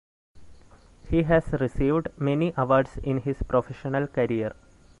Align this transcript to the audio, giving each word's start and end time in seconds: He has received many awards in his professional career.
He 1.11 1.21
has 1.21 1.53
received 1.53 2.07
many 2.17 2.55
awards 2.57 2.97
in 3.03 3.19
his 3.19 3.37
professional 3.43 4.07
career. 4.07 4.55